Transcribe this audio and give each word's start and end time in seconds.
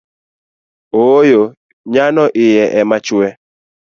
Ooyo 1.15 1.41
nyano 1.93 2.23
iye 2.45 2.63
ema 2.79 2.97
chue 3.05 3.29